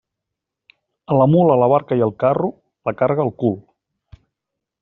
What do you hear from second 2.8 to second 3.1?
la